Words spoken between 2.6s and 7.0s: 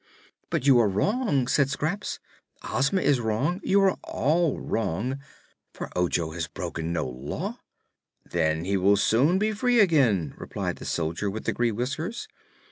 "Ozma is wrong you are all wrong for Ojo has broken